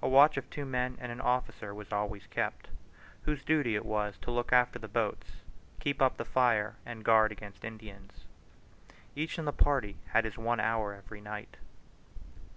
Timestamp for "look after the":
4.30-4.86